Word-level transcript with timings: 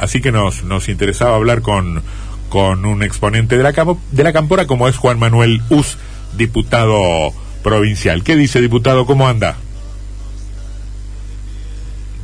así 0.00 0.20
que 0.20 0.32
nos, 0.32 0.64
nos 0.64 0.88
interesaba 0.88 1.36
hablar 1.36 1.62
con, 1.62 2.02
con 2.48 2.84
un 2.84 3.02
exponente 3.02 3.56
de 3.56 3.62
la, 3.62 3.72
de 3.72 4.24
la 4.24 4.32
Campora 4.32 4.66
como 4.66 4.88
es 4.88 4.96
Juan 4.96 5.18
Manuel 5.18 5.62
Us, 5.70 5.98
diputado 6.34 7.32
provincial. 7.62 8.22
¿Qué 8.22 8.36
dice, 8.36 8.60
diputado? 8.60 9.06
¿Cómo 9.06 9.28
anda? 9.28 9.56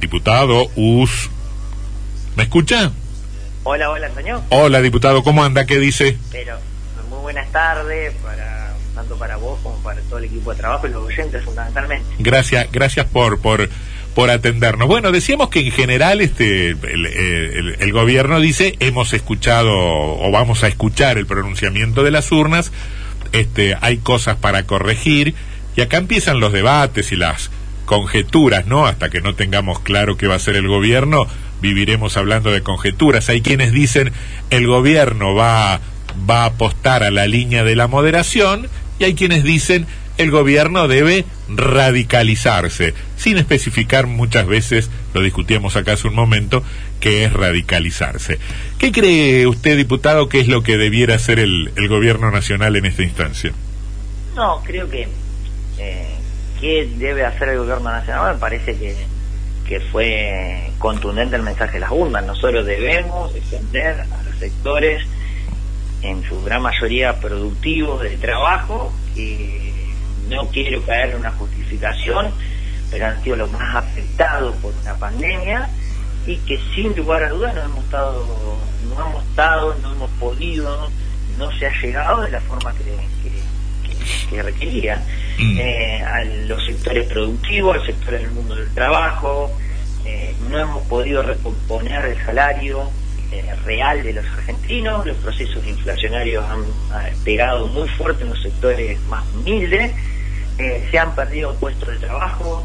Diputado 0.00 0.70
Us. 0.76 1.30
¿Me 2.36 2.44
escucha? 2.44 2.92
Hola, 3.62 3.90
hola, 3.90 4.10
señor. 4.14 4.42
Hola, 4.50 4.82
diputado, 4.82 5.22
¿cómo 5.22 5.42
anda? 5.42 5.64
¿Qué 5.64 5.78
dice? 5.78 6.18
Pero, 6.30 6.58
muy 7.08 7.20
buenas 7.20 7.50
tardes, 7.50 8.12
para, 8.22 8.74
tanto 8.94 9.16
para 9.16 9.36
vos 9.36 9.58
como 9.62 9.76
para 9.76 10.00
todo 10.02 10.18
el 10.18 10.24
equipo 10.24 10.50
de 10.52 10.58
trabajo 10.58 10.86
y 10.86 10.90
los 10.90 11.04
oyentes 11.04 11.42
fundamentalmente. 11.42 12.04
Gracias, 12.18 12.70
gracias 12.70 13.06
por, 13.06 13.40
por, 13.40 13.70
por 14.14 14.30
atendernos. 14.30 14.88
Bueno, 14.88 15.12
decíamos 15.12 15.48
que 15.48 15.60
en 15.60 15.72
general 15.72 16.20
este 16.20 16.70
el, 16.70 17.92
gobierno 17.92 18.40
dice 18.40 18.76
hemos 18.80 19.12
escuchado 19.12 19.72
o 19.72 20.30
vamos 20.30 20.64
a 20.64 20.68
escuchar 20.68 21.18
el 21.18 21.26
pronunciamiento 21.26 22.02
de 22.02 22.10
las 22.10 22.30
urnas, 22.32 22.72
este 23.32 23.76
hay 23.80 23.98
cosas 23.98 24.36
para 24.36 24.64
corregir 24.64 25.34
y 25.76 25.80
acá 25.80 25.96
empiezan 25.96 26.40
los 26.40 26.52
debates 26.52 27.12
y 27.12 27.16
las 27.16 27.50
conjeturas, 27.84 28.66
¿no? 28.66 28.86
Hasta 28.86 29.10
que 29.10 29.20
no 29.20 29.34
tengamos 29.34 29.80
claro 29.80 30.16
qué 30.16 30.28
va 30.28 30.36
a 30.36 30.38
ser 30.38 30.56
el 30.56 30.68
gobierno, 30.68 31.26
viviremos 31.60 32.16
hablando 32.16 32.50
de 32.52 32.62
conjeturas. 32.62 33.28
Hay 33.28 33.42
quienes 33.42 33.72
dicen 33.72 34.12
el 34.50 34.66
gobierno 34.66 35.34
va 35.34 35.80
va 36.30 36.44
a 36.44 36.46
apostar 36.46 37.02
a 37.02 37.10
la 37.10 37.26
línea 37.26 37.64
de 37.64 37.74
la 37.74 37.88
moderación 37.88 38.68
y 38.98 39.04
hay 39.04 39.14
quienes 39.14 39.42
dicen 39.42 39.86
el 40.16 40.30
gobierno 40.30 40.88
debe 40.88 41.24
radicalizarse, 41.48 42.94
sin 43.16 43.38
especificar 43.38 44.06
muchas 44.06 44.46
veces, 44.46 44.90
lo 45.12 45.20
discutíamos 45.20 45.76
acá 45.76 45.94
hace 45.94 46.08
un 46.08 46.14
momento, 46.14 46.62
que 47.00 47.24
es 47.24 47.32
radicalizarse. 47.32 48.38
¿Qué 48.78 48.92
cree 48.92 49.46
usted, 49.46 49.76
diputado, 49.76 50.28
que 50.28 50.40
es 50.40 50.48
lo 50.48 50.62
que 50.62 50.76
debiera 50.76 51.16
hacer 51.16 51.38
el, 51.38 51.72
el 51.76 51.88
gobierno 51.88 52.30
nacional 52.30 52.76
en 52.76 52.86
esta 52.86 53.02
instancia? 53.02 53.52
No, 54.34 54.62
creo 54.64 54.88
que 54.88 55.08
eh, 55.78 56.14
qué 56.60 56.88
debe 56.96 57.24
hacer 57.24 57.50
el 57.50 57.58
gobierno 57.58 57.90
nacional 57.90 58.34
me 58.34 58.40
parece 58.40 58.76
que, 58.76 58.96
que 59.66 59.80
fue 59.80 60.70
contundente 60.78 61.36
el 61.36 61.42
mensaje 61.42 61.74
de 61.74 61.80
las 61.80 61.90
urnas. 61.90 62.24
Nosotros 62.24 62.64
debemos 62.66 63.32
defender 63.34 64.00
a 64.00 64.22
los 64.22 64.36
sectores 64.38 65.06
en 66.02 66.22
su 66.24 66.42
gran 66.42 66.62
mayoría 66.62 67.18
productivos 67.20 68.02
de 68.02 68.16
trabajo 68.16 68.92
y 69.16 69.72
no 70.28 70.46
quiero 70.48 70.82
caer 70.84 71.10
en 71.10 71.16
una 71.16 71.30
justificación, 71.32 72.30
pero 72.90 73.06
han 73.06 73.22
sido 73.22 73.36
los 73.36 73.52
más 73.52 73.76
afectados 73.76 74.54
por 74.56 74.72
una 74.82 74.94
pandemia 74.94 75.68
y 76.26 76.36
que 76.38 76.58
sin 76.74 76.94
lugar 76.96 77.22
a 77.24 77.28
dudas 77.28 77.54
no 77.54 77.62
hemos 77.62 77.84
estado, 77.84 78.26
no 78.88 79.08
hemos 79.08 79.24
estado, 79.24 79.76
no 79.82 79.92
hemos 79.92 80.10
podido, 80.12 80.90
no 81.38 81.50
se 81.58 81.66
ha 81.66 81.80
llegado 81.80 82.22
de 82.22 82.30
la 82.30 82.40
forma 82.40 82.72
que, 82.72 82.84
que, 84.30 84.42
requería. 84.42 85.02
Mm. 85.38 85.58
Eh, 85.58 86.02
a 86.02 86.24
los 86.46 86.64
sectores 86.64 87.06
productivos, 87.08 87.76
al 87.76 87.86
sector 87.86 88.14
del 88.14 88.30
mundo 88.30 88.54
del 88.54 88.72
trabajo, 88.72 89.50
eh, 90.04 90.34
no 90.50 90.58
hemos 90.58 90.82
podido 90.86 91.22
recomponer 91.22 92.04
el 92.04 92.24
salario 92.24 92.90
eh, 93.32 93.54
real 93.64 94.02
de 94.02 94.12
los 94.12 94.24
argentinos, 94.26 95.04
los 95.06 95.16
procesos 95.16 95.66
inflacionarios 95.66 96.44
han, 96.44 96.62
han, 96.92 97.16
pegado 97.24 97.66
muy 97.68 97.88
fuerte 97.88 98.22
en 98.22 98.30
los 98.30 98.42
sectores 98.42 99.00
más 99.08 99.24
humildes 99.34 99.92
eh, 100.58 100.86
se 100.90 100.98
han 100.98 101.14
perdido 101.14 101.54
puestos 101.56 101.88
de 101.88 101.96
trabajo 101.98 102.64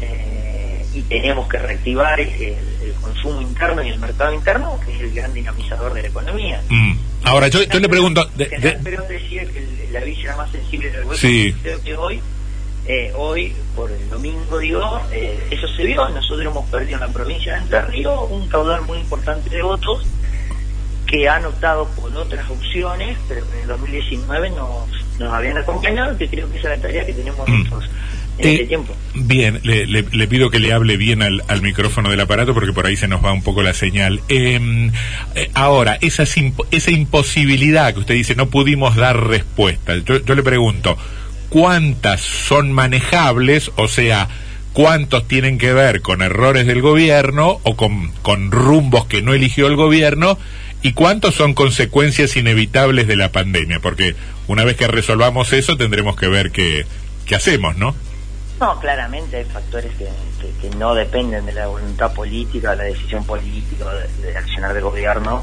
eh, 0.00 0.86
y 0.94 1.02
tenemos 1.02 1.48
que 1.48 1.58
reactivar 1.58 2.18
el, 2.18 2.56
consumo 3.00 3.40
interno 3.40 3.82
y 3.82 3.88
el 3.90 3.98
mercado 3.98 4.32
interno, 4.32 4.80
que 4.84 4.94
es 4.94 5.00
el 5.00 5.12
gran 5.12 5.32
dinamizador 5.32 5.94
de 5.94 6.02
la 6.02 6.08
economía. 6.08 6.60
Mm. 6.68 6.98
Ahora, 7.24 7.48
yo, 7.48 7.60
le 7.60 7.88
pregunto... 7.88 8.28
Pero 8.36 9.02
decía 9.04 9.44
que 9.44 9.88
la 9.92 10.00
villa 10.00 10.22
era 10.22 10.36
más 10.36 10.50
sensible 10.50 10.90
del 10.90 11.16
sí. 11.16 11.54
creo 11.62 11.82
que 11.82 11.96
hoy, 11.96 12.20
eh, 12.86 13.12
hoy, 13.14 13.54
por 13.76 13.90
el 13.90 14.08
domingo, 14.08 14.58
digo, 14.58 15.00
eso 15.50 15.68
se 15.68 15.84
vio, 15.84 16.08
nosotros 16.08 16.46
hemos 16.46 16.68
perdido 16.68 16.94
en 16.94 17.00
la 17.00 17.08
provincia 17.08 17.54
de 17.54 17.60
Entre 17.60 17.80
Ríos 17.82 18.30
un 18.30 18.48
caudal 18.48 18.82
muy 18.82 18.98
importante 18.98 19.50
de 19.50 19.62
votos 19.62 20.06
que 21.06 21.28
han 21.28 21.44
optado 21.44 21.86
por 21.90 22.14
otras 22.16 22.48
opciones, 22.50 23.16
pero 23.28 23.46
en 23.52 23.60
el 23.60 23.68
2019 23.68 24.50
nos 24.50 25.05
nos 25.18 25.32
habían 25.32 25.58
acompañado, 25.58 26.16
que 26.16 26.28
creo 26.28 26.50
que 26.50 26.58
esa 26.58 26.72
es 26.72 26.78
la 26.78 26.82
tarea 26.82 27.06
que 27.06 27.12
tenemos 27.12 27.48
mm. 27.48 27.64
nosotros. 27.64 27.90
En 28.38 28.48
este 28.50 28.66
tiempo. 28.66 28.94
Bien, 29.14 29.60
le, 29.62 29.86
le, 29.86 30.28
pido 30.28 30.50
que 30.50 30.58
le 30.58 30.72
hable 30.72 30.98
bien 30.98 31.22
al, 31.22 31.42
al, 31.48 31.62
micrófono 31.62 32.10
del 32.10 32.20
aparato 32.20 32.52
porque 32.52 32.74
por 32.74 32.86
ahí 32.86 32.94
se 32.94 33.08
nos 33.08 33.24
va 33.24 33.32
un 33.32 33.42
poco 33.42 33.62
la 33.62 33.72
señal. 33.72 34.20
Em, 34.28 34.92
eh, 35.34 35.50
ahora, 35.54 35.96
esa, 36.02 36.24
esa 36.24 36.90
imposibilidad 36.90 37.94
que 37.94 38.00
usted 38.00 38.14
dice, 38.14 38.34
no 38.34 38.50
pudimos 38.50 38.94
dar 38.94 39.26
respuesta. 39.26 39.96
Yo, 39.96 40.22
yo 40.22 40.34
le 40.34 40.42
pregunto, 40.42 40.98
¿cuántas 41.48 42.20
son 42.20 42.72
manejables? 42.72 43.70
O 43.76 43.88
sea, 43.88 44.28
¿cuántos 44.74 45.26
tienen 45.26 45.56
que 45.56 45.72
ver 45.72 46.02
con 46.02 46.20
errores 46.20 46.66
del 46.66 46.82
gobierno 46.82 47.60
o 47.62 47.74
con, 47.74 48.12
con 48.20 48.50
rumbos 48.50 49.06
que 49.06 49.22
no 49.22 49.32
eligió 49.32 49.66
el 49.66 49.76
gobierno? 49.76 50.38
¿Y 50.82 50.92
cuántos 50.92 51.34
son 51.34 51.54
consecuencias 51.54 52.36
inevitables 52.36 53.06
de 53.06 53.16
la 53.16 53.32
pandemia? 53.32 53.80
Porque 53.80 54.14
una 54.46 54.64
vez 54.64 54.76
que 54.76 54.86
resolvamos 54.86 55.52
eso 55.52 55.76
tendremos 55.76 56.16
que 56.16 56.28
ver 56.28 56.50
qué, 56.50 56.86
qué 57.24 57.34
hacemos, 57.34 57.76
¿no? 57.76 57.94
No, 58.60 58.78
claramente 58.80 59.36
hay 59.36 59.44
factores 59.44 59.92
que, 59.96 60.08
que, 60.62 60.74
no 60.76 60.94
dependen 60.94 61.44
de 61.44 61.52
la 61.52 61.66
voluntad 61.66 62.14
política, 62.14 62.70
de 62.70 62.76
la 62.76 62.84
decisión 62.84 63.24
política, 63.24 63.84
de, 63.92 64.32
de 64.32 64.38
accionar 64.38 64.72
del 64.72 64.82
gobierno, 64.82 65.42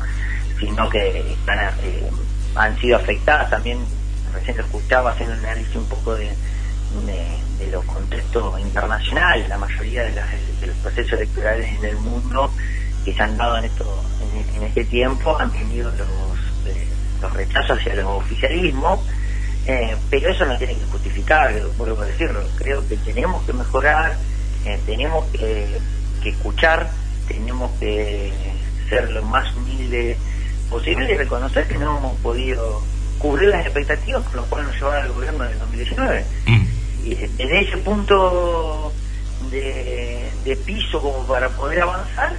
sino 0.60 0.90
que 0.90 1.20
están, 1.32 1.60
eh, 1.84 2.10
han 2.56 2.80
sido 2.80 2.98
afectadas 2.98 3.52
también, 3.52 3.80
recién 4.34 4.60
escuchaba 4.60 5.12
haciendo 5.12 5.36
un 5.36 5.46
análisis 5.46 5.76
un 5.76 5.86
poco 5.86 6.16
de, 6.16 6.32
de, 7.06 7.72
los 7.72 7.86
contextos 7.86 8.60
internacionales, 8.60 9.48
la 9.48 9.58
mayoría 9.58 10.04
de, 10.04 10.12
de 10.12 10.68
los 10.68 10.76
procesos 10.78 11.14
electorales 11.14 11.70
en 11.80 11.86
el 11.86 11.96
mundo 11.98 12.52
que 13.06 13.14
se 13.14 13.22
han 13.22 13.38
dado 13.38 13.58
en 13.58 13.66
esto 13.66 14.04
en, 14.36 14.64
este 14.64 14.86
tiempo 14.86 15.38
han 15.40 15.52
tenido 15.52 15.90
los, 15.92 16.00
eh, 16.68 16.88
los 17.22 17.34
rechazos 17.34 17.80
hacia 17.80 17.96
los 17.96 18.06
oficialismos, 18.06 19.00
eh, 19.66 19.96
pero 20.10 20.30
eso 20.30 20.46
no 20.46 20.58
tiene 20.58 20.76
que 20.76 20.86
justificar, 20.86 21.54
vuelvo 21.78 22.02
a 22.02 22.06
decirlo, 22.06 22.44
creo 22.58 22.86
que 22.88 22.98
tenemos 22.98 23.44
que 23.44 23.54
mejorar, 23.54 24.18
eh, 24.66 24.80
tenemos 24.86 25.26
que, 25.32 25.80
escuchar, 26.26 26.90
tenemos 27.28 27.72
que 27.80 28.32
ser 28.90 29.10
lo 29.12 29.22
más 29.24 29.54
humilde 29.56 30.18
posible 30.70 31.14
y 31.14 31.18
reconocer 31.18 31.68
que 31.68 31.78
no 31.78 31.98
hemos 31.98 32.18
podido 32.20 32.82
cubrir 33.20 33.50
las 33.50 33.66
expectativas 33.66 34.24
con 34.24 34.38
las 34.38 34.46
cuales 34.46 34.68
nos 34.68 34.76
llevaba 34.78 35.00
el 35.02 35.12
gobierno 35.12 35.46
en 35.46 35.60
2019. 35.60 36.26
Mm. 36.48 36.66
Y 37.06 37.16
desde 37.16 37.60
ese 37.62 37.78
punto 37.78 38.94
de, 39.52 40.30
de 40.46 40.56
piso 40.58 41.02
como 41.02 41.26
para 41.28 41.50
poder 41.50 41.82
avanzar, 41.82 42.34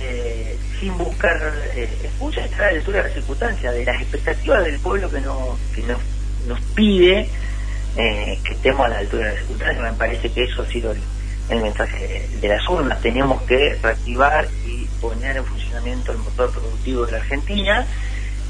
eh, 0.00 0.35
sin 0.80 0.96
buscar 0.98 1.36
eh, 1.74 1.88
escucha, 2.04 2.44
estar 2.44 2.62
a 2.62 2.72
la 2.72 2.78
altura 2.78 2.98
de 2.98 3.04
las 3.04 3.14
circunstancias, 3.14 3.74
de 3.74 3.84
las 3.84 4.00
expectativas 4.00 4.64
del 4.64 4.78
pueblo 4.80 5.10
que, 5.10 5.20
no, 5.20 5.58
que 5.74 5.82
nos, 5.82 6.60
pide 6.74 7.28
eh, 7.96 8.38
que 8.44 8.52
estemos 8.52 8.86
a 8.86 8.88
la 8.88 8.98
altura 8.98 9.26
de 9.26 9.30
las 9.30 9.38
circunstancias. 9.40 9.92
Me 9.92 9.98
parece 9.98 10.30
que 10.30 10.44
eso 10.44 10.62
ha 10.62 10.66
sido 10.66 10.92
el, 11.50 11.60
mensaje 11.60 12.28
de, 12.40 12.48
las 12.48 12.68
urnas. 12.68 13.00
Tenemos 13.00 13.42
que 13.42 13.78
reactivar 13.82 14.48
y 14.66 14.84
poner 15.00 15.36
en 15.36 15.44
funcionamiento 15.44 16.12
el 16.12 16.18
motor 16.18 16.50
productivo 16.50 17.06
de 17.06 17.12
la 17.12 17.18
Argentina 17.18 17.86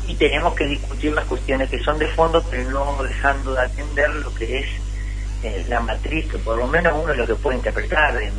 y 0.08 0.14
tenemos 0.14 0.54
que 0.54 0.66
discutir 0.66 1.12
las 1.12 1.24
cuestiones 1.26 1.68
que 1.68 1.80
son 1.80 1.98
de 1.98 2.06
fondo, 2.08 2.44
pero 2.50 2.70
no 2.70 3.02
dejando 3.02 3.54
de 3.54 3.62
atender 3.62 4.08
lo 4.10 4.34
que 4.34 4.60
es 4.60 4.66
eh, 5.42 5.64
la 5.68 5.80
matriz, 5.80 6.30
que 6.30 6.38
por 6.38 6.58
lo 6.58 6.66
menos 6.66 6.94
uno 7.02 7.12
es 7.12 7.18
lo 7.18 7.26
que 7.26 7.34
puede 7.34 7.56
interpretar 7.56 8.14
de 8.14 8.30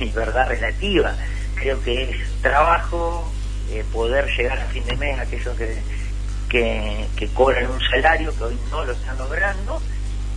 mi 0.00 0.10
verdad 0.10 0.48
relativa 0.48 1.14
creo 1.62 1.80
que 1.82 2.10
es 2.10 2.42
trabajo, 2.42 3.30
eh, 3.70 3.84
poder 3.92 4.26
llegar 4.36 4.58
a 4.58 4.66
fin 4.66 4.84
de 4.84 4.96
mes 4.96 5.18
a 5.18 5.22
aquellos 5.22 5.56
que, 5.56 7.06
que, 7.16 7.28
cobran 7.32 7.70
un 7.70 7.80
salario 7.80 8.34
que 8.36 8.44
hoy 8.44 8.58
no 8.70 8.84
lo 8.84 8.92
están 8.92 9.16
logrando 9.16 9.80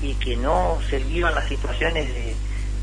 y 0.02 0.14
que 0.16 0.38
no 0.38 0.78
se 0.90 1.00
vivan 1.00 1.36
las 1.36 1.48
situaciones 1.48 2.08
de, 2.08 2.36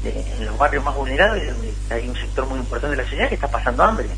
en 0.05 0.45
los 0.45 0.59
barrios 0.59 0.85
más 0.85 0.95
vulnerables 0.97 1.55
donde 1.55 1.73
hay 1.91 2.09
un 2.09 2.17
sector 2.17 2.47
muy 2.47 2.59
importante 2.59 2.97
de 2.97 3.03
la 3.03 3.09
sociedad 3.09 3.29
que 3.29 3.37
está 3.37 3.49
pasando 3.49 3.85
hambre. 3.85 4.09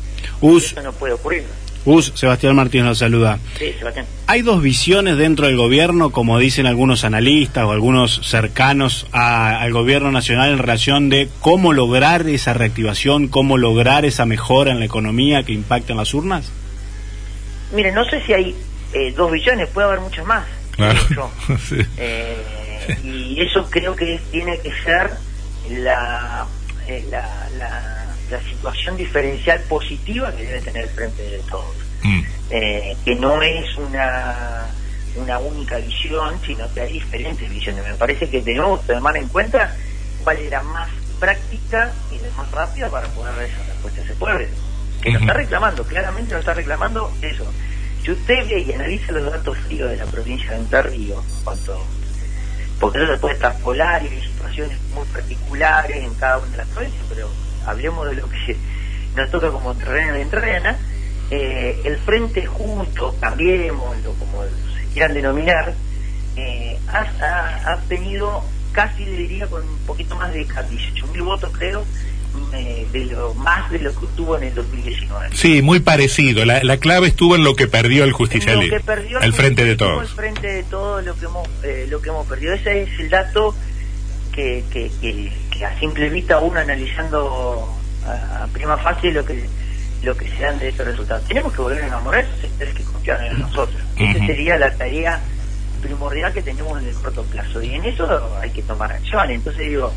Eso 0.41 0.81
no 0.81 0.91
puede 0.91 1.13
ocurrir. 1.13 1.45
Gus, 1.85 2.11
Sebastián 2.15 2.55
Martínez 2.55 2.85
nos 2.85 2.97
saluda. 2.97 3.39
Sí, 3.57 3.73
Sebastián. 3.77 4.07
Hay 4.27 4.41
dos 4.41 4.61
visiones 4.61 5.17
dentro 5.17 5.45
del 5.45 5.55
gobierno, 5.55 6.11
como 6.11 6.39
dicen 6.39 6.65
algunos 6.65 7.05
analistas 7.05 7.63
o 7.65 7.71
algunos 7.71 8.21
cercanos 8.27 9.07
al 9.11 9.71
gobierno 9.71 10.11
nacional 10.11 10.51
en 10.51 10.57
relación 10.57 11.09
de 11.09 11.29
cómo 11.41 11.73
lograr 11.73 12.27
esa 12.27 12.53
reactivación, 12.53 13.27
cómo 13.27 13.57
lograr 13.57 14.03
esa 14.03 14.25
mejora 14.25 14.71
en 14.71 14.79
la 14.79 14.85
economía 14.85 15.43
que 15.43 15.53
impacta 15.53 15.93
en 15.93 15.99
las 15.99 16.13
urnas. 16.13 16.51
Mire, 17.73 17.91
no 17.91 18.03
sé 18.05 18.21
si 18.25 18.33
hay 18.33 18.55
eh, 18.93 19.13
dos 19.15 19.31
visiones, 19.31 19.69
puede 19.69 19.87
haber 19.87 19.99
muchas 19.99 20.25
más. 20.25 20.45
Claro. 20.71 21.31
Eh, 21.97 22.97
y 23.03 23.41
eso 23.41 23.67
creo 23.69 23.95
que 23.95 24.19
tiene 24.31 24.59
que 24.59 24.71
ser 24.83 25.09
la, 25.71 26.45
eh, 26.87 27.03
la 27.09 27.49
la 27.57 27.94
situación 28.41 28.97
diferencial 28.97 29.59
positiva 29.61 30.35
que 30.35 30.43
debe 30.43 30.61
tener 30.61 30.83
el 30.83 30.89
frente 30.89 31.21
de 31.21 31.39
todos. 31.49 31.75
Mm. 32.03 32.21
Eh, 32.49 32.97
que 33.03 33.15
no 33.15 33.41
es 33.41 33.75
una 33.77 34.67
una 35.15 35.39
única 35.39 35.77
visión, 35.77 36.39
sino 36.45 36.71
que 36.73 36.81
hay 36.81 36.93
diferentes 36.93 37.49
visiones. 37.49 37.85
Me 37.85 37.93
parece 37.95 38.29
que 38.29 38.41
tenemos 38.41 38.81
que 38.81 38.93
tomar 38.93 39.15
en 39.17 39.27
cuenta 39.27 39.75
cuál 40.23 40.37
era 40.39 40.61
más 40.63 40.89
práctica 41.19 41.91
y 42.11 42.19
la 42.19 42.29
más 42.35 42.51
rápida 42.51 42.89
para 42.89 43.07
poder 43.09 43.35
dar 43.35 43.45
esa 43.45 43.63
respuesta 43.63 44.01
a 44.01 44.03
ese 44.03 44.13
pueblo. 44.15 44.45
Que 45.01 45.11
lo 45.11 45.19
está 45.19 45.33
reclamando, 45.33 45.83
claramente 45.83 46.33
lo 46.33 46.39
está 46.39 46.53
reclamando 46.53 47.11
eso. 47.21 47.45
Si 48.03 48.11
usted 48.11 48.47
ve 48.47 48.61
y 48.61 48.73
analiza 48.73 49.11
los 49.11 49.31
datos 49.31 49.57
fríos 49.59 49.89
de 49.89 49.97
la 49.97 50.05
provincia 50.05 50.51
de 50.51 50.57
Entre 50.57 50.81
Ríos, 50.83 51.23
cuanto, 51.43 51.83
porque 52.79 52.99
eso 52.99 53.13
se 53.13 53.19
puede 53.19 53.35
traspolar 53.35 54.03
y 54.03 54.07
hay 54.07 54.21
situaciones 54.21 54.77
muy 54.93 55.05
particulares 55.07 55.97
en 56.03 56.13
cada 56.15 56.37
una 56.37 56.51
de 56.51 56.57
las 56.57 56.67
provincias, 56.67 57.03
pero 57.09 57.29
hablemos 57.65 58.07
de 58.09 58.15
lo 58.15 58.29
que 58.29 58.57
nos 59.15 59.31
toca 59.31 59.49
como 59.51 59.73
terreno 59.75 60.17
y 60.17 60.21
entrena, 60.21 60.77
eh, 61.31 61.81
el 61.85 61.97
Frente 61.97 62.45
Junto, 62.45 63.15
cambiemos, 63.19 63.95
como 64.19 64.43
se 64.43 64.93
quieran 64.93 65.13
denominar, 65.13 65.73
eh, 66.35 66.77
ha, 66.87 67.71
ha, 67.71 67.77
tenido 67.87 68.43
casi, 68.71 69.05
le 69.05 69.17
diría, 69.17 69.47
con 69.47 69.63
un 69.63 69.77
poquito 69.85 70.15
más 70.15 70.33
de 70.33 70.39
18 70.39 71.07
mil 71.07 71.21
votos, 71.21 71.49
creo, 71.57 71.85
eh, 72.53 72.85
de 72.91 73.05
lo 73.05 73.33
más 73.35 73.69
de 73.71 73.79
lo 73.79 73.91
que 73.93 74.07
tuvo 74.15 74.37
en 74.37 74.43
el 74.43 74.55
2019. 74.55 75.29
Sí, 75.33 75.61
muy 75.61 75.79
parecido. 75.79 76.45
La, 76.45 76.63
la 76.63 76.77
clave 76.77 77.07
estuvo 77.07 77.35
en 77.35 77.43
lo 77.43 77.55
que 77.55 77.67
perdió 77.67 78.03
el 78.03 78.11
justicialismo. 78.11 78.77
El 79.21 79.33
frente 79.33 79.63
de 79.65 79.75
todos. 79.75 80.01
El 80.03 80.15
frente 80.15 80.47
de 80.47 80.63
todo 80.63 81.01
lo 81.01 81.15
que 81.15 81.25
hemos, 81.25 81.47
eh, 81.63 81.87
lo 81.89 82.01
que 82.01 82.09
hemos 82.09 82.27
perdido. 82.27 82.53
Ese 82.53 82.83
es 82.83 82.99
el 82.99 83.09
dato 83.09 83.55
que, 84.33 84.63
que, 84.71 84.91
que, 85.01 85.31
a 85.63 85.77
simple 85.79 86.09
vista 86.09 86.39
uno 86.39 86.59
analizando 86.59 87.67
a, 88.05 88.47
prima 88.51 88.77
fase 88.77 89.11
lo 89.11 89.25
que 89.25 89.47
lo 90.03 90.15
que 90.15 90.29
se 90.29 90.43
dan 90.43 90.59
de 90.59 90.69
estos 90.69 90.85
resultados. 90.85 91.27
Tenemos 91.27 91.51
que 91.51 91.61
volver 91.61 91.83
a 91.83 91.87
enamorar 91.87 92.25
sectores 92.39 92.75
que 92.75 92.83
confían 92.83 93.25
en 93.25 93.39
nosotros. 93.39 93.81
Esa 93.97 94.25
sería 94.25 94.57
la 94.57 94.71
tarea 94.75 95.19
primordial 95.81 96.31
que 96.31 96.43
tenemos 96.43 96.79
en 96.79 96.89
el 96.89 96.95
corto 96.95 97.23
plazo. 97.23 97.61
Y 97.63 97.73
en 97.73 97.85
eso 97.85 98.37
hay 98.39 98.51
que 98.51 98.61
tomar 98.61 98.91
acción. 98.91 99.31
Entonces 99.31 99.67
digo, 99.67 99.91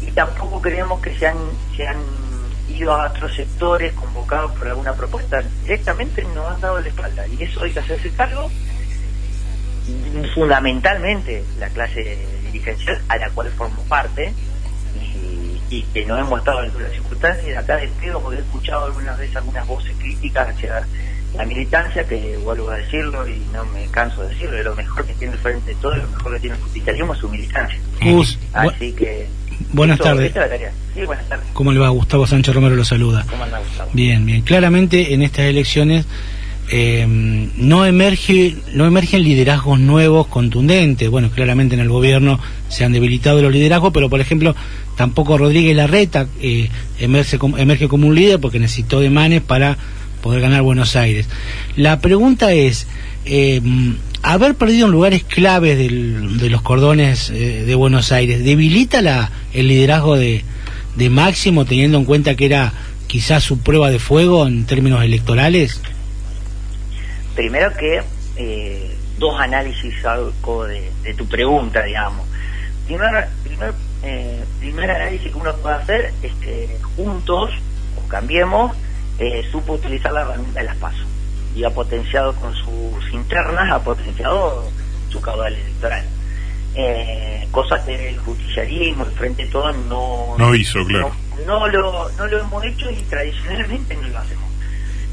y 0.00 0.10
tampoco 0.12 0.62
creemos 0.62 1.02
que 1.02 1.14
se 1.18 1.26
han, 1.26 1.36
se 1.76 1.86
han 1.86 1.98
ido 2.70 2.94
a 2.94 3.08
otros 3.10 3.34
sectores 3.34 3.92
convocados 3.92 4.52
por 4.52 4.68
alguna 4.68 4.94
propuesta. 4.94 5.42
Directamente 5.62 6.22
nos 6.34 6.46
han 6.46 6.60
dado 6.62 6.80
la 6.80 6.88
espalda. 6.88 7.26
Y 7.26 7.42
eso 7.42 7.62
hay 7.62 7.70
que 7.72 7.80
hacerse 7.80 8.10
cargo 8.12 8.50
fundamentalmente 10.34 11.44
la 11.58 11.68
clase 11.68 12.18
dirigencial 12.44 13.00
a 13.08 13.16
la 13.16 13.30
cual 13.30 13.50
formo 13.50 13.82
parte 13.84 14.32
y, 15.70 15.82
que 15.82 16.04
no 16.04 16.18
hemos 16.18 16.38
estado 16.40 16.64
en 16.64 16.82
las 16.82 16.92
circunstancias 16.92 17.56
acá 17.56 17.76
despido 17.76 18.20
porque 18.20 18.38
he 18.38 18.40
escuchado 18.42 18.86
algunas 18.86 19.18
veces 19.18 19.36
algunas 19.36 19.66
voces 19.66 19.92
críticas 19.98 20.48
hacia 20.48 20.86
la 21.34 21.46
militancia 21.46 22.04
que 22.04 22.36
vuelvo 22.38 22.70
a 22.70 22.76
decirlo 22.76 23.26
y 23.28 23.38
no 23.52 23.64
me 23.66 23.86
canso 23.86 24.22
de 24.22 24.30
decirlo 24.30 24.62
lo 24.62 24.74
mejor 24.74 25.06
que 25.06 25.14
tiene 25.14 25.34
el 25.34 25.38
frente 25.38 25.70
de 25.70 25.76
todo 25.76 25.94
lo 25.94 26.08
mejor 26.08 26.34
que 26.34 26.40
tiene 26.40 26.56
el 26.56 26.62
justicialismo 26.62 27.14
es 27.14 27.20
su 27.20 27.28
militancia 27.28 27.78
así 28.52 28.92
que 28.92 29.28
buenas 29.72 29.98
tardes. 29.98 30.32
Sí, 30.94 31.04
buenas 31.04 31.28
tardes 31.28 31.46
¿Cómo 31.52 31.72
le 31.72 31.78
va? 31.78 31.88
Gustavo 31.90 32.26
Sánchez 32.26 32.54
Romero 32.54 32.74
lo 32.74 32.84
saluda. 32.84 33.24
¿Cómo 33.30 33.44
anda, 33.44 33.58
Gustavo? 33.60 33.90
Bien, 33.92 34.26
bien. 34.26 34.42
Claramente 34.42 35.14
en 35.14 35.22
estas 35.22 35.44
elecciones 35.44 36.06
eh, 36.72 37.04
no 37.56 37.84
emerge 37.84 38.54
no 38.74 38.86
emergen 38.86 39.24
liderazgos 39.24 39.80
nuevos 39.80 40.28
contundentes. 40.28 41.10
Bueno 41.10 41.30
claramente 41.30 41.74
en 41.74 41.80
el 41.80 41.88
gobierno 41.88 42.38
se 42.68 42.84
han 42.84 42.92
debilitado 42.92 43.42
los 43.42 43.52
liderazgos 43.52 43.92
pero 43.92 44.08
por 44.08 44.20
ejemplo 44.20 44.54
tampoco 44.96 45.36
Rodríguez 45.36 45.74
Larreta 45.74 46.28
eh, 46.40 46.68
emerge, 46.98 47.38
emerge 47.56 47.88
como 47.88 48.06
un 48.06 48.14
líder 48.14 48.38
porque 48.38 48.60
necesitó 48.60 49.00
de 49.00 49.10
manes 49.10 49.40
para 49.40 49.78
poder 50.22 50.42
ganar 50.42 50.62
Buenos 50.62 50.94
Aires. 50.94 51.28
La 51.76 52.00
pregunta 52.00 52.52
es 52.52 52.86
eh, 53.24 53.60
haber 54.22 54.54
perdido 54.54 54.86
en 54.86 54.92
lugares 54.92 55.24
claves 55.24 55.76
de 55.76 56.50
los 56.50 56.62
cordones 56.62 57.30
eh, 57.30 57.64
de 57.66 57.74
Buenos 57.74 58.12
Aires 58.12 58.44
debilita 58.44 59.02
la, 59.02 59.32
el 59.52 59.68
liderazgo 59.68 60.16
de, 60.16 60.44
de 60.96 61.10
Máximo 61.10 61.64
teniendo 61.64 61.98
en 61.98 62.04
cuenta 62.04 62.36
que 62.36 62.46
era 62.46 62.72
quizás 63.06 63.42
su 63.42 63.58
prueba 63.58 63.90
de 63.90 63.98
fuego 63.98 64.46
en 64.46 64.66
términos 64.66 65.02
electorales 65.02 65.80
primero 67.34 67.72
que 67.74 68.02
eh, 68.36 68.96
dos 69.18 69.38
análisis 69.38 70.04
algo 70.04 70.64
de, 70.64 71.14
tu 71.16 71.26
pregunta, 71.26 71.82
digamos. 71.82 72.26
Primer, 72.86 73.28
primer, 73.44 73.74
eh, 74.02 74.44
primer 74.58 74.90
análisis 74.90 75.30
que 75.30 75.38
uno 75.38 75.54
puede 75.56 75.76
hacer 75.76 76.14
es 76.22 76.32
que 76.34 76.78
juntos, 76.96 77.50
o 77.96 78.08
cambiemos, 78.08 78.76
eh, 79.18 79.46
supo 79.52 79.74
utilizar 79.74 80.12
la 80.12 80.22
herramienta 80.22 80.60
de 80.60 80.66
las 80.66 80.76
pasos 80.76 81.06
y 81.54 81.64
ha 81.64 81.70
potenciado 81.70 82.34
con 82.36 82.54
sus 82.54 83.12
internas, 83.12 83.70
ha 83.70 83.82
potenciado 83.82 84.68
su 85.10 85.20
caudal 85.20 85.54
electoral. 85.54 86.04
Eh, 86.74 87.48
cosa 87.50 87.84
que 87.84 88.10
el 88.10 88.18
justicialismo, 88.18 89.04
el 89.04 89.10
Frente 89.12 89.46
Todo 89.46 89.72
no, 89.72 90.36
no 90.38 90.54
hizo, 90.54 90.84
claro. 90.86 91.12
No, 91.46 91.66
lo, 91.66 92.08
no 92.12 92.26
lo 92.26 92.38
hemos 92.38 92.64
hecho 92.64 92.90
y 92.90 93.02
tradicionalmente 93.02 93.96
no 93.96 94.08
lo 94.08 94.18
hacemos. 94.18 94.49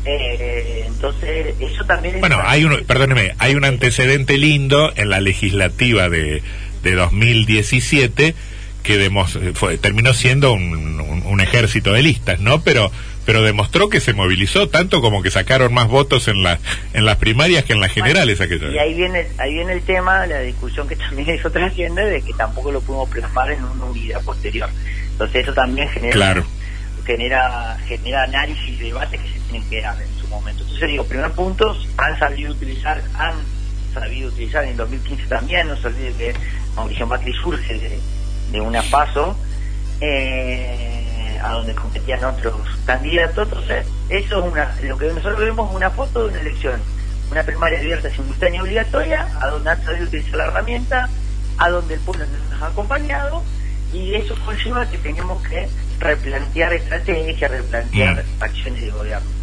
Eh, 0.07 0.85
entonces, 0.87 1.55
eso 1.59 1.85
también 1.85 2.19
Bueno, 2.19 2.41
hay 2.43 2.63
un, 2.63 2.83
perdóneme, 2.85 3.33
hay 3.39 3.55
un 3.55 3.65
antecedente 3.65 4.37
lindo 4.37 4.93
en 4.95 5.09
la 5.09 5.19
legislativa 5.19 6.09
de, 6.09 6.41
de 6.83 6.95
2017 6.95 8.35
que 8.83 9.53
fue, 9.53 9.77
terminó 9.77 10.13
siendo 10.13 10.53
un, 10.53 11.01
un, 11.25 11.41
ejército 11.41 11.91
de 11.91 12.01
listas, 12.01 12.39
¿no? 12.39 12.61
Pero 12.61 12.89
pero 13.25 13.41
demostró 13.41 13.89
que 13.89 13.99
se 13.99 14.13
movilizó 14.13 14.69
tanto 14.69 15.01
como 15.01 15.21
que 15.21 15.29
sacaron 15.29 15.73
más 15.73 15.89
votos 15.89 16.29
en 16.29 16.41
la 16.41 16.59
en 16.93 17.03
las 17.03 17.17
primarias 17.17 17.65
que 17.65 17.73
en 17.73 17.81
las 17.81 17.91
generales 17.91 18.39
aquello. 18.39 18.71
Y 18.71 18.77
ahí 18.77 18.93
viene 18.93 19.27
ahí 19.37 19.55
viene 19.55 19.73
el 19.73 19.81
tema, 19.81 20.25
la 20.25 20.39
discusión 20.39 20.87
que 20.87 20.95
también 21.09 21.35
hizo 21.35 21.51
trasciende 21.51 22.05
de 22.05 22.21
que 22.21 22.31
tampoco 22.33 22.71
lo 22.71 22.79
pudimos 22.79 23.09
plasmar 23.09 23.51
en 23.51 23.61
una 23.65 23.83
unidad 23.83 24.23
posterior. 24.23 24.69
Entonces 25.11 25.43
eso 25.43 25.53
también 25.53 25.89
genera 25.89 26.13
claro 26.13 26.45
genera 27.05 27.77
genera 27.87 28.23
análisis 28.23 28.69
y 28.69 28.77
debate 28.77 29.17
que 29.17 29.27
se 29.27 29.36
tienen 29.49 29.69
que 29.69 29.81
dar 29.81 30.01
en 30.01 30.21
su 30.21 30.27
momento. 30.27 30.63
Entonces 30.63 30.87
digo, 30.87 31.03
primer 31.05 31.31
punto, 31.31 31.75
han 31.97 32.17
sabido 32.19 32.51
utilizar, 32.51 33.01
han 33.15 33.35
sabido 33.93 34.29
utilizar 34.29 34.63
en 34.63 34.77
2015 34.77 35.27
también, 35.27 35.67
no 35.67 35.77
se 35.77 35.87
olvide 35.87 36.13
que 36.13 36.33
Mauricio 36.75 37.07
Macri 37.07 37.33
surge 37.33 37.73
de, 37.73 37.99
de 38.51 38.61
una 38.61 38.81
paso 38.83 39.35
eh, 40.01 41.39
a 41.41 41.53
donde 41.53 41.73
competían 41.73 42.23
otros 42.23 42.55
candidatos, 42.85 43.47
entonces 43.47 43.85
eso 44.09 44.39
es 44.39 44.51
una, 44.51 44.75
lo 44.83 44.97
que 44.97 45.07
nosotros 45.07 45.39
vemos 45.39 45.69
es 45.69 45.75
una 45.75 45.89
foto 45.91 46.23
de 46.23 46.29
una 46.29 46.41
elección, 46.41 46.81
una 47.31 47.43
primaria 47.43 47.79
abierta 47.79 48.09
simultánea 48.09 48.61
obligatoria, 48.61 49.27
a 49.41 49.47
donde 49.47 49.69
han 49.69 49.83
sabido 49.83 50.05
utilizar 50.05 50.35
la 50.35 50.45
herramienta, 50.45 51.09
a 51.57 51.69
donde 51.69 51.95
el 51.95 51.99
pueblo 52.01 52.25
nos 52.51 52.61
ha 52.61 52.67
acompañado 52.67 53.43
y 53.93 54.15
eso 54.15 54.35
conlleva 54.45 54.89
que 54.89 54.97
tenemos 54.97 55.41
que 55.43 55.67
replantear 55.99 56.73
estrategias, 56.73 57.51
replantear 57.51 58.23
mm. 58.23 58.43
acciones 58.43 58.81
de 58.81 58.91
gobierno. 58.91 59.36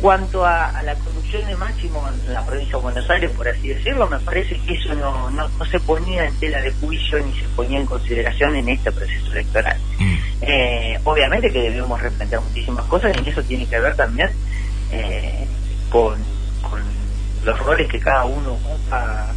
Cuanto 0.00 0.44
a, 0.44 0.82
la 0.82 0.94
conducción 0.96 1.46
de 1.46 1.56
máximo 1.56 2.06
en 2.08 2.34
la 2.34 2.44
provincia 2.44 2.76
de 2.76 2.82
Buenos 2.82 3.08
Aires, 3.08 3.30
por 3.30 3.48
así 3.48 3.68
decirlo, 3.68 4.06
me 4.08 4.18
parece 4.20 4.58
que 4.60 4.74
eso 4.74 4.94
no, 4.94 5.30
no, 5.30 5.48
se 5.70 5.80
ponía 5.80 6.26
en 6.26 6.34
tela 6.38 6.60
de 6.60 6.70
juicio 6.72 7.18
ni 7.18 7.32
se 7.38 7.46
ponía 7.56 7.80
en 7.80 7.86
consideración 7.86 8.56
en 8.56 8.68
este 8.68 8.92
proceso 8.92 9.32
electoral. 9.32 9.78
Mm. 9.98 10.16
Eh, 10.42 11.00
obviamente 11.04 11.50
que 11.50 11.62
debemos 11.62 12.00
replantear 12.00 12.42
muchísimas 12.42 12.84
cosas 12.86 13.16
y 13.24 13.30
eso 13.30 13.42
tiene 13.42 13.66
que 13.66 13.78
ver 13.78 13.96
también 13.96 14.30
eh, 14.92 15.46
con, 15.90 16.22
con 16.62 16.82
los 17.44 17.58
roles 17.60 17.88
que 17.88 17.98
cada 17.98 18.26
uno 18.26 18.52
ocupa 18.52 19.32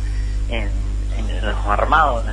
en 0.49 0.69
los 1.41 1.65
armados, 1.65 2.25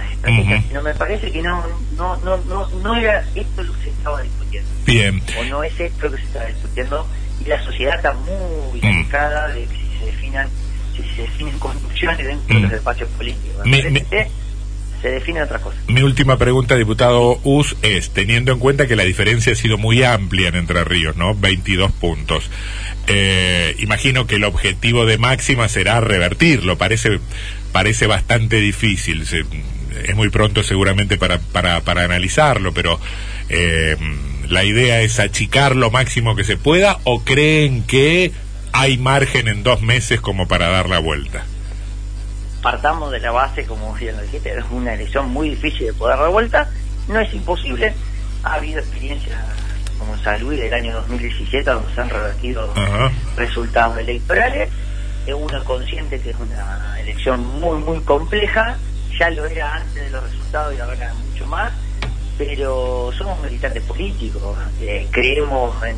no 0.73 0.83
me 0.83 0.95
parece 0.95 1.31
que 1.31 1.43
no, 1.43 1.65
no, 1.97 2.17
no, 2.19 2.37
no, 2.39 2.69
no 2.69 2.95
era 2.97 3.25
esto 3.35 3.63
lo 3.63 3.73
que 3.75 3.83
se 3.83 3.91
estaba 3.91 4.23
discutiendo. 4.23 4.71
Bien. 4.85 5.23
O 5.39 5.45
no 5.45 5.63
es 5.63 5.79
esto 5.79 6.09
lo 6.09 6.13
que 6.13 6.19
se 6.19 6.25
estaba 6.25 6.47
discutiendo 6.47 7.07
y 7.45 7.49
la 7.49 7.63
sociedad 7.65 7.97
está 7.97 8.13
muy 8.13 8.79
mm. 8.79 8.83
delicada 8.83 9.49
de 9.49 9.65
que 9.67 9.77
si 9.77 9.99
se 9.99 10.07
definan, 10.07 10.49
si 10.95 11.03
se 11.15 11.23
definen 11.23 11.59
construcciones 11.59 12.27
dentro 12.27 12.55
de 12.55 12.61
los 12.63 12.73
mm. 12.73 12.75
espacios 12.75 13.09
políticos. 13.11 13.63
se 15.03 15.11
define 15.11 15.43
otra 15.43 15.59
cosa. 15.59 15.77
Mi 15.89 16.03
última 16.03 16.39
pregunta, 16.39 16.75
diputado 16.75 17.39
Us, 17.45 17.77
es, 17.83 18.11
teniendo 18.11 18.53
en 18.53 18.59
cuenta 18.59 18.87
que 18.87 18.97
la 18.97 19.05
diferencia 19.05 19.53
ha 19.53 19.57
sido 19.57 19.79
muy 19.79 20.03
amplia 20.03 20.49
en 20.49 20.57
Entre 20.57 20.83
Ríos, 20.85 21.17
¿no? 21.17 21.35
22 21.35 21.93
puntos. 21.93 22.51
Eh, 23.07 23.77
imagino 23.79 24.27
que 24.27 24.37
el 24.37 24.45
objetivo 24.45 25.07
de 25.07 25.19
máxima 25.19 25.69
será 25.69 26.01
revertirlo. 26.01 26.77
Parece 26.77 27.21
parece 27.77 28.07
bastante 28.07 28.57
difícil. 28.57 29.23
es 29.23 30.17
muy 30.17 30.31
pronto 30.31 30.63
seguramente 30.63 31.19
para, 31.19 31.39
para, 31.39 31.83
para 31.83 32.05
analizarlo, 32.05 32.73
pero 32.73 32.99
eh, 33.51 33.97
la 34.49 34.65
idea 34.65 35.01
es 35.01 35.21
achicar 35.21 35.77
lo 35.77 35.91
máximo 35.91 36.37
que 36.37 36.45
se 36.45 36.57
pueda 36.57 36.99
o 37.05 37.21
creen 37.21 37.85
que 37.85 38.33
hay 38.73 38.99
margen 38.99 39.49
en 39.49 39.63
dos 39.63 39.83
meses 39.83 40.21
como 40.21 40.47
para 40.49 40.69
dar 40.69 40.89
la 40.89 40.99
vuelta. 40.99 41.45
Partamos 42.63 43.11
de 43.11 43.21
la 43.21 43.31
base, 43.31 43.65
como 43.65 43.95
bien 43.95 44.17
lo 44.17 44.23
dijiste, 44.23 44.57
es 44.57 44.65
una 44.71 44.95
elección 44.95 45.31
muy 45.31 45.51
difícil 45.51 45.87
de 45.87 45.93
poder 45.93 46.19
dar 46.19 46.31
vuelta. 46.31 46.71
No 47.09 47.21
es 47.21 47.33
imposible. 47.33 47.95
Ha 48.43 48.55
habido 48.55 48.81
experiencias 48.81 49.39
como 49.99 50.15
en 50.15 50.23
San 50.23 50.41
Luis 50.41 50.61
del 50.61 50.75
año 50.75 50.95
2017, 50.95 51.71
donde 51.71 51.95
se 51.95 52.01
han 52.01 52.11
revertido 52.11 52.73
resultados 53.37 53.99
electorales. 53.99 54.69
Es 55.27 55.35
uno 55.35 55.65
consciente 55.65 56.21
que 56.21 56.31
es 56.31 56.37
una 56.37 57.01
elección 57.01 57.45
muy, 57.61 57.79
muy 57.79 58.01
compleja, 58.01 58.77
ya 59.19 59.31
lo 59.31 59.47
era 59.47 59.75
antes 59.75 59.95
de 59.95 60.11
los 60.11 60.23
resultados 60.23 60.75
y 60.77 60.81
ahora 60.81 61.13
mucho 61.15 61.47
más, 61.47 61.73
pero 62.39 63.11
somos 63.17 63.41
militantes 63.43 63.83
políticos, 63.85 64.57
eh, 64.81 65.07
creemos 65.11 65.75
en, 65.85 65.97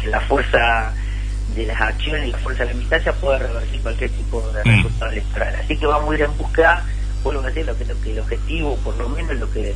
que 0.00 0.08
la 0.08 0.20
fuerza 0.20 0.92
de 1.54 1.66
las 1.66 1.80
acciones 1.80 2.28
y 2.28 2.32
la 2.32 2.38
fuerza 2.38 2.64
de 2.64 2.70
la 2.70 2.76
militancia 2.76 3.12
puede 3.12 3.38
revertir 3.38 3.80
cualquier 3.80 4.10
tipo 4.10 4.40
de 4.50 4.60
mm. 4.64 4.76
resultado 4.76 5.12
electoral. 5.12 5.54
Así 5.56 5.76
que 5.78 5.86
vamos 5.86 6.10
a 6.10 6.14
ir 6.14 6.22
en 6.22 6.36
busca, 6.36 6.84
vuelvo 7.22 7.42
a 7.42 7.46
decir, 7.46 7.66
lo 7.66 7.76
que, 7.76 7.84
lo 7.84 8.00
que 8.00 8.12
el 8.12 8.18
objetivo, 8.20 8.76
por 8.78 8.96
lo 8.96 9.08
menos 9.08 9.36
lo 9.36 9.50
que 9.50 9.74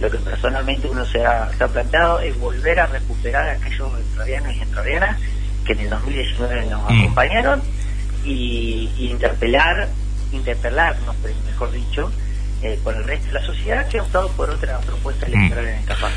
lo 0.00 0.10
que 0.10 0.18
personalmente 0.18 0.88
uno 0.88 1.04
se 1.04 1.24
ha, 1.24 1.48
planteado 1.72 2.20
es 2.20 2.38
volver 2.38 2.80
a 2.80 2.86
recuperar 2.86 3.48
a 3.48 3.52
aquellos 3.52 3.88
entrerrianos 3.98 4.54
y 4.54 4.60
entrerrianas 4.60 5.20
que 5.64 5.72
en 5.72 5.80
el 5.80 5.90
2019 5.90 6.66
nos 6.66 6.82
mm. 6.82 6.98
acompañaron 6.98 7.62
y, 8.24 8.90
interpelar, 8.98 9.88
interpelarnos, 10.32 11.14
mejor 11.46 11.70
dicho, 11.72 12.10
eh, 12.64 12.78
con 12.82 12.96
el 12.96 13.04
resto 13.04 13.26
de 13.26 13.32
la 13.34 13.44
sociedad 13.44 13.86
que 13.88 13.98
ha 13.98 14.02
optado 14.02 14.28
por 14.30 14.48
otra 14.48 14.78
propuesta 14.80 15.26
electoral 15.26 15.66
en 15.66 15.74
el 15.74 15.84
CAPAC. 15.84 16.12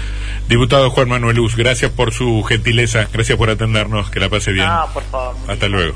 Diputado 0.47 0.89
Juan 0.91 1.09
Manuel 1.09 1.35
Luz, 1.35 1.57
gracias 1.57 1.91
por 1.91 2.13
su 2.13 2.41
gentileza, 2.43 3.05
gracias 3.11 3.37
por 3.37 3.49
atendernos, 3.49 4.09
que 4.09 4.21
la 4.21 4.29
pase 4.29 4.53
bien. 4.53 4.65
Ah, 4.67 4.87
por 4.93 5.03
favor. 5.03 5.35
Hasta 5.47 5.67
luego. 5.67 5.93